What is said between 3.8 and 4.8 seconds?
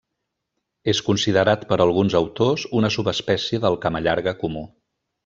camallarga comú.